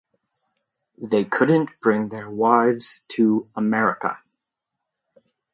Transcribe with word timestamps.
They 0.97 1.23
couldn't 1.25 1.79
bring 1.79 2.09
their 2.09 2.27
wives 2.27 3.03
to 3.09 3.47
America. 3.55 4.17